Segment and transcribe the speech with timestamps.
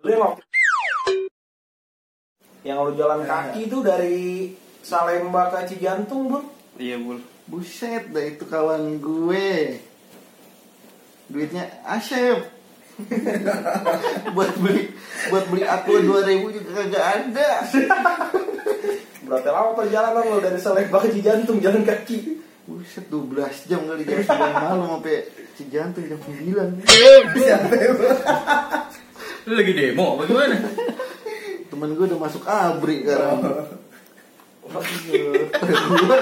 [0.00, 0.42] Lu yang waktu
[2.60, 4.52] yang lu jalan kaki tuh dari
[4.84, 6.40] Salemba ke Cijantung, Bro.
[6.76, 7.20] Iya, Bul.
[7.48, 9.80] Buset dah itu kawan gue.
[11.28, 12.48] Duitnya Asep.
[14.36, 14.92] buat beli
[15.32, 17.50] buat beli aku 2000 juga kagak ada.
[19.24, 22.40] Berarti lama perjalanan lo dari Salemba ke Cijantung jalan kaki.
[22.68, 26.84] Buset 12 jam kali jam 9 malam sampai Cijantung jam 9.
[29.50, 30.62] Lu lagi demo apa gimana?
[31.66, 33.66] Temen gue udah masuk abri sekarang.
[34.62, 36.18] Gue